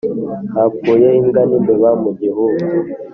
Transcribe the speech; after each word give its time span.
hapfuye 0.55 1.07
imbwa 1.19 1.41
n'imbeba 1.49 1.89
mu 2.01 2.09
gihuku 2.19 2.65